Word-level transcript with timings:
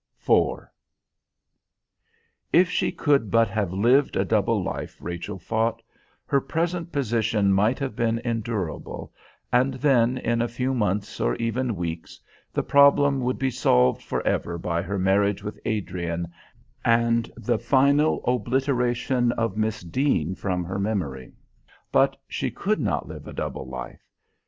IV 0.27 0.61
If 2.51 2.71
she 2.71 2.91
could 2.91 3.29
but 3.29 3.47
have 3.49 3.71
lived 3.71 4.15
a 4.15 4.25
double 4.25 4.63
life, 4.63 4.97
Rachel 4.99 5.37
thought, 5.37 5.83
her 6.25 6.41
present 6.41 6.91
position 6.91 7.53
might 7.53 7.77
have 7.77 7.95
been 7.95 8.17
endurable, 8.25 9.13
and 9.53 9.75
then, 9.75 10.17
in 10.17 10.41
a 10.41 10.47
few 10.47 10.73
months 10.73 11.19
or 11.21 11.35
even 11.35 11.75
weeks, 11.75 12.19
the 12.51 12.63
problem 12.63 13.21
would 13.21 13.37
be 13.37 13.51
solved 13.51 14.01
for 14.01 14.25
ever 14.25 14.57
by 14.57 14.81
her 14.81 14.97
marriage 14.97 15.43
with 15.43 15.59
Adrian 15.65 16.29
and 16.83 17.31
the 17.37 17.59
final 17.59 18.25
obliteration 18.25 19.31
of 19.33 19.55
Miss 19.55 19.81
Deane 19.83 20.33
from 20.33 20.63
her 20.63 20.79
memory. 20.79 21.31
But 21.91 22.17
she 22.27 22.49
could 22.49 22.79
not 22.79 23.07
live 23.07 23.27
a 23.27 23.33
double 23.33 23.69
life. 23.69 24.01